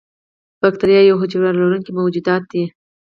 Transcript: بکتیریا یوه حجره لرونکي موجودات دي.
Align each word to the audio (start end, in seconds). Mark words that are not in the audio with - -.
بکتیریا 0.61 1.01
یوه 1.03 1.19
حجره 1.21 1.49
لرونکي 1.59 1.91
موجودات 1.99 2.43
دي. 2.51 2.63